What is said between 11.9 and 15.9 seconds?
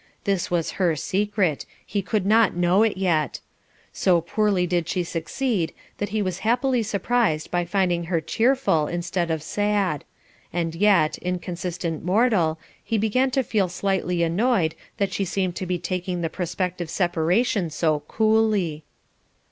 mortal, he began to feel slightly annoyed that she seemed to be